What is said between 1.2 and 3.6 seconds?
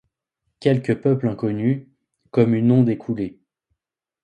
inconnu, comme une onde écoulé.